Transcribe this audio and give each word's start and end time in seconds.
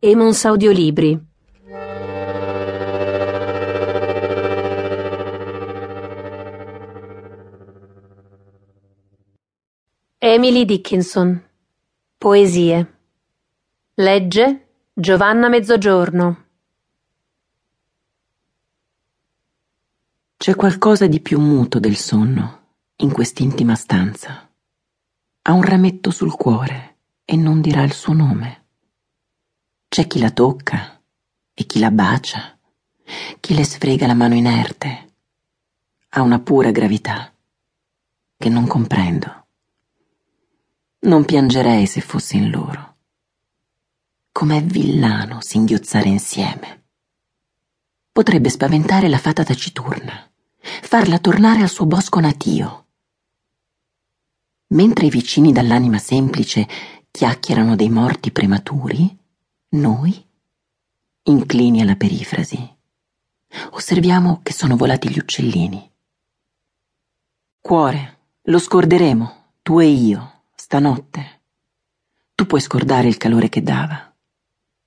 Emons 0.00 0.44
Audiolibri. 0.44 1.20
Emily 10.18 10.64
Dickinson. 10.64 11.42
Poesie. 12.16 12.98
Legge 13.94 14.68
Giovanna 14.92 15.48
Mezzogiorno. 15.48 16.44
C'è 20.36 20.54
qualcosa 20.54 21.08
di 21.08 21.18
più 21.18 21.40
muto 21.40 21.80
del 21.80 21.96
sonno 21.96 22.66
in 22.98 23.10
quest'intima 23.10 23.74
stanza. 23.74 24.48
Ha 25.42 25.52
un 25.52 25.62
rametto 25.62 26.12
sul 26.12 26.36
cuore 26.36 26.98
e 27.24 27.34
non 27.34 27.60
dirà 27.60 27.82
il 27.82 27.92
suo 27.92 28.12
nome. 28.12 28.66
C'è 29.88 30.06
chi 30.06 30.18
la 30.18 30.30
tocca 30.30 31.02
e 31.54 31.64
chi 31.64 31.78
la 31.78 31.90
bacia, 31.90 32.58
chi 33.40 33.54
le 33.54 33.64
sfrega 33.64 34.06
la 34.06 34.14
mano 34.14 34.34
inerte. 34.34 35.14
Ha 36.10 36.20
una 36.20 36.38
pura 36.40 36.70
gravità 36.70 37.32
che 38.36 38.48
non 38.50 38.66
comprendo. 38.66 39.46
Non 41.00 41.24
piangerei 41.24 41.86
se 41.86 42.02
fossi 42.02 42.36
in 42.36 42.50
loro. 42.50 42.96
Com'è 44.30 44.62
villano 44.62 45.40
singhiozzare 45.40 46.08
insieme. 46.08 46.84
Potrebbe 48.12 48.50
spaventare 48.50 49.08
la 49.08 49.18
fata 49.18 49.42
taciturna, 49.42 50.30
farla 50.60 51.18
tornare 51.18 51.62
al 51.62 51.70
suo 51.70 51.86
bosco 51.86 52.20
natio. 52.20 52.86
Mentre 54.68 55.06
i 55.06 55.10
vicini 55.10 55.50
dall'anima 55.50 55.98
semplice 55.98 56.68
chiacchierano 57.10 57.74
dei 57.74 57.88
morti 57.88 58.30
prematuri, 58.30 59.16
noi, 59.70 60.26
inclini 61.24 61.82
alla 61.82 61.96
perifrasi, 61.96 62.76
osserviamo 63.72 64.40
che 64.42 64.54
sono 64.54 64.76
volati 64.76 65.10
gli 65.10 65.18
uccellini. 65.18 65.92
Cuore, 67.60 68.18
lo 68.42 68.58
scorderemo, 68.58 69.52
tu 69.60 69.78
e 69.80 69.86
io 69.86 70.44
stanotte. 70.54 71.42
Tu 72.34 72.46
puoi 72.46 72.62
scordare 72.62 73.08
il 73.08 73.18
calore 73.18 73.50
che 73.50 73.62
dava. 73.62 74.10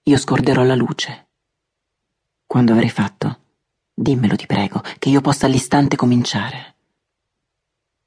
Io 0.03 0.17
scorderò 0.17 0.63
la 0.63 0.73
luce. 0.73 1.29
Quando 2.47 2.71
avrai 2.71 2.89
fatto, 2.89 3.39
dimmelo 3.93 4.35
ti 4.35 4.47
prego, 4.47 4.81
che 4.97 5.09
io 5.09 5.21
possa 5.21 5.45
all'istante 5.45 5.95
cominciare. 5.95 6.75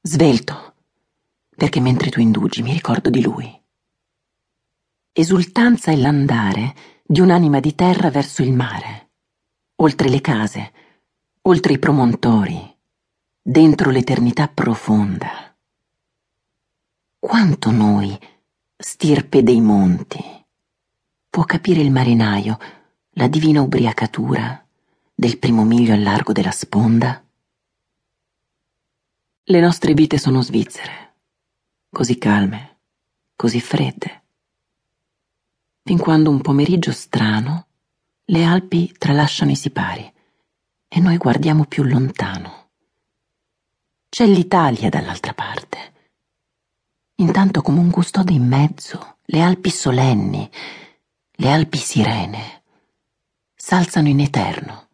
Svelto, 0.01 0.75
perché 1.55 1.79
mentre 1.79 2.11
tu 2.11 2.21
indugi 2.21 2.63
mi 2.63 2.73
ricordo 2.73 3.11
di 3.11 3.23
lui. 3.23 3.63
Esultanza 5.17 5.93
è 5.93 5.97
l'andare 5.97 6.75
di 7.07 7.21
un'anima 7.21 7.61
di 7.61 7.75
terra 7.75 8.11
verso 8.11 8.43
il 8.43 8.53
mare, 8.53 9.11
oltre 9.77 10.09
le 10.09 10.21
case, 10.21 10.73
oltre 11.43 11.75
i 11.75 11.79
promontori, 11.79 12.77
dentro 13.41 13.91
l'eternità 13.91 14.49
profonda 14.49 15.45
quanto 17.25 17.71
noi, 17.71 18.19
stirpe 18.77 19.43
dei 19.43 19.63
monti, 19.63 20.23
può 21.31 21.45
capire 21.45 21.81
il 21.81 21.91
marinaio 21.91 22.59
la 23.13 23.29
divina 23.29 23.63
ubriacatura 23.63 24.63
del 25.15 25.39
primo 25.39 25.65
miglio 25.65 25.95
al 25.95 26.03
largo 26.03 26.33
della 26.33 26.51
sponda? 26.51 27.25
Le 29.45 29.61
nostre 29.61 29.95
vite 29.95 30.19
sono 30.19 30.43
svizzere, 30.43 31.15
così 31.89 32.19
calme, 32.19 32.81
così 33.35 33.59
fredde, 33.59 34.24
fin 35.85 35.99
quando 35.99 36.31
un 36.31 36.41
pomeriggio 36.41 36.93
strano 36.93 37.67
le 38.25 38.45
Alpi 38.45 38.93
tralasciano 38.99 39.51
i 39.51 39.57
sipari 39.57 40.13
e 40.89 41.01
noi 41.01 41.17
guardiamo 41.19 41.67
più 41.67 41.85
lontano. 41.85 42.71
C'è 44.09 44.27
l'Italia 44.27 44.89
dall'altra 44.89 45.35
parte 45.35 45.93
Intanto 47.19 47.63
come 47.63 47.79
un 47.79 47.91
custode 47.91 48.33
in 48.33 48.45
mezzo, 48.45 49.19
le 49.27 49.41
Alpi 49.41 49.71
solenni, 49.71 50.51
le 51.37 51.51
Alpi 51.51 51.79
sirene, 51.79 52.65
s'alzano 53.55 54.09
in 54.09 54.19
eterno, 54.19 54.89